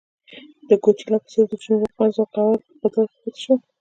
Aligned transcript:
د 0.69 0.71
ګواتیلا 0.83 1.17
په 1.23 1.27
څېر 1.31 1.45
د 1.49 1.53
جنوب 1.61 1.81
واکمن 1.81 2.09
ځمکوال 2.17 2.57
په 2.79 2.81
قدرت 2.91 3.07
کې 3.11 3.17
پاتې 3.23 3.39
شول. 3.43 3.59